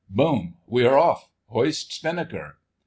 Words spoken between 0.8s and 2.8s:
are off! Hoist spinnaker!